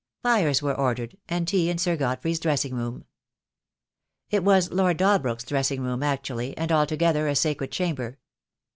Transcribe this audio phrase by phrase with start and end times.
[0.23, 3.05] Fires were ordered, and tea in Sir Godfrey's dressing room.
[4.31, 8.17] It was Lord Dalbrook's dressing room actually, and altogether a sacred chamber.